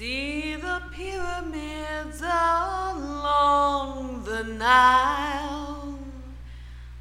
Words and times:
See 0.00 0.56
the 0.56 0.80
pyramids 0.96 2.22
along 2.22 4.24
the 4.24 4.44
Nile. 4.44 5.98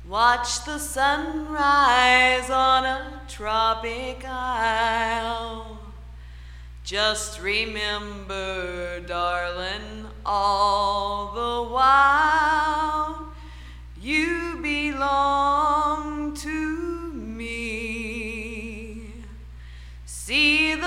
Watch 0.06 0.66
the 0.66 0.78
sunrise 0.78 2.50
on 2.50 2.84
a 2.84 3.22
tropic 3.30 4.26
isle. 4.26 5.80
Just 6.84 7.42
remember, 7.42 9.00
darling, 9.08 10.08
all 10.26 11.32
the 11.32 11.72
while 11.72 12.99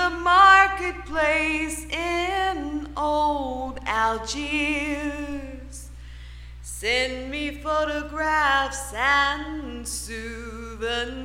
the 0.03 0.09
marketplace 0.09 1.85
in 1.85 2.89
old 2.97 3.79
Algiers. 3.85 5.89
Send 6.61 7.31
me 7.31 7.51
photographs 7.51 8.93
and 8.93 9.87
souvenirs. 9.87 11.23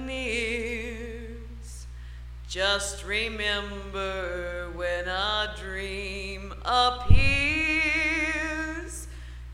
Just 2.48 3.04
remember 3.04 4.70
when 4.76 5.08
a 5.08 5.52
dream 5.58 6.54
appears, 6.64 7.18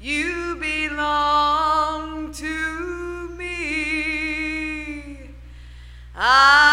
you 0.03 0.59
belong 0.61 2.31
to 2.33 3.29
me. 3.39 5.31
I'll 6.15 6.64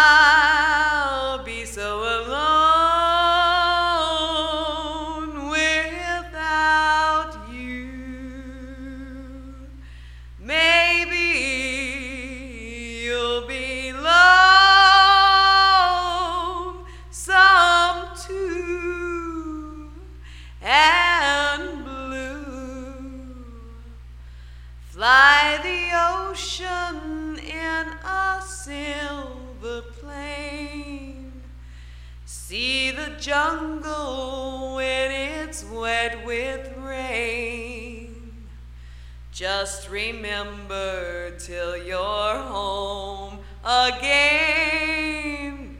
Fly 25.01 25.57
the 25.63 26.29
ocean 26.29 27.39
in 27.39 27.87
a 28.05 28.39
silver 28.45 29.81
plane. 29.99 31.31
See 32.25 32.91
the 32.91 33.15
jungle 33.19 34.75
when 34.75 35.11
it's 35.11 35.63
wet 35.65 36.23
with. 36.23 36.70
Just 39.31 39.89
remember 39.89 41.31
till 41.39 41.77
you're 41.77 42.35
home 42.35 43.39
again. 43.63 45.77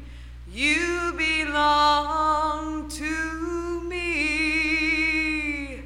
You 0.49 1.13
belong 1.17 2.87
to 2.87 3.81
me. 3.89 5.83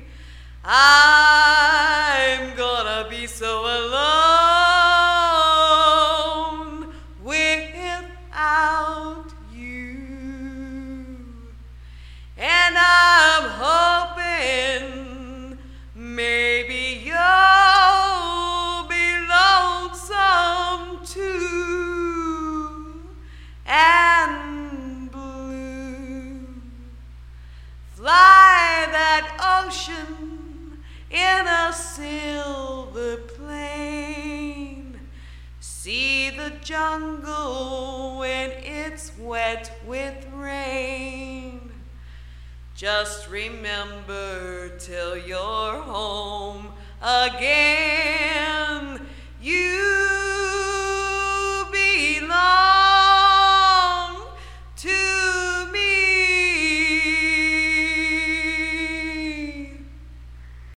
I'm 0.63 2.55
gonna 2.55 3.07
be 3.09 3.25
so 3.25 3.54
silver 31.75 33.17
plane. 33.17 34.99
See 35.59 36.29
the 36.29 36.51
jungle 36.63 38.17
when 38.19 38.51
it's 38.51 39.11
wet 39.19 39.71
with 39.85 40.25
rain. 40.33 41.71
Just 42.75 43.29
remember 43.29 44.77
till 44.79 45.17
you're 45.17 45.81
home 45.81 46.69
again. 47.01 47.94